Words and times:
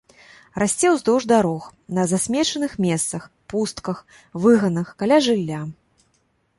Расце 0.61 0.87
ўздоўж 0.93 1.27
дарог, 1.31 1.67
на 1.99 2.07
засмечаных 2.13 2.71
месцах, 2.87 3.29
пустках, 3.53 3.97
выганах, 4.47 4.87
каля 5.05 5.17
жылля. 5.29 5.61